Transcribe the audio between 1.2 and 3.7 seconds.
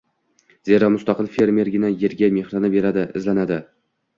fermergina yerga mehrini beradi, izlanadi